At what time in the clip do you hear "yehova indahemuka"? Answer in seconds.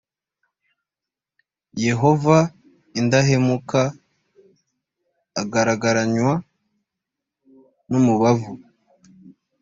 1.85-3.81